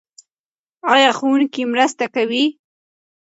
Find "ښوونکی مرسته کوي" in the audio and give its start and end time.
1.17-2.45